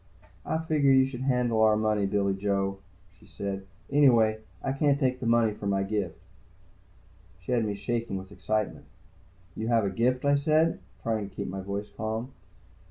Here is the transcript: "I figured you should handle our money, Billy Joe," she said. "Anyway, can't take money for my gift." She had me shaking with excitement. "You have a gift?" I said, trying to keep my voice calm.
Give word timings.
"I 0.47 0.57
figured 0.57 0.97
you 0.97 1.05
should 1.05 1.21
handle 1.21 1.61
our 1.61 1.77
money, 1.77 2.07
Billy 2.07 2.33
Joe," 2.33 2.79
she 3.19 3.27
said. 3.27 3.67
"Anyway, 3.91 4.39
can't 4.79 4.99
take 4.99 5.21
money 5.21 5.53
for 5.53 5.67
my 5.67 5.83
gift." 5.83 6.17
She 7.41 7.51
had 7.51 7.65
me 7.65 7.75
shaking 7.75 8.17
with 8.17 8.31
excitement. 8.31 8.85
"You 9.55 9.67
have 9.67 9.85
a 9.85 9.91
gift?" 9.91 10.25
I 10.25 10.37
said, 10.37 10.79
trying 11.03 11.29
to 11.29 11.35
keep 11.35 11.47
my 11.49 11.61
voice 11.61 11.91
calm. 11.95 12.31